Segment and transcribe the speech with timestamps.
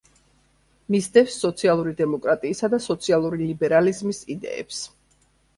[0.93, 4.83] მისდევს სოციალური დემოკრატიისა და სოციალური ლიბერალიზმის იდეებს.